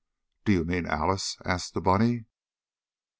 [0.45, 2.25] "Do you mean Alice?" asked the bunny.